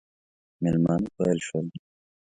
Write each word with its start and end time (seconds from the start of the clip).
مېلمانه 0.61 1.07
پیل 1.15 1.37
شول. 1.47 1.65